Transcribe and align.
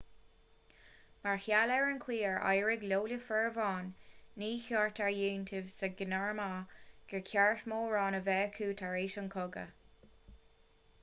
mar 1.23 1.35
gheall 1.41 1.73
ar 1.73 1.83
an 1.89 1.99
gcaoi 2.05 2.15
ar 2.29 2.39
éirigh 2.53 2.85
leo 2.91 2.99
le 3.11 3.17
fomhuireáin 3.27 3.91
ní 4.43 4.49
chuirtear 4.69 5.19
iontaoibh 5.27 5.69
sna 5.75 5.91
gearmánaigh 6.01 6.75
gur 7.13 7.23
ceart 7.33 7.69
mórán 7.75 8.21
a 8.23 8.25
bheith 8.31 8.49
acu 8.55 8.73
tar 8.83 8.99
éis 9.05 9.21
an 9.23 9.31
chogaidh 9.37 9.79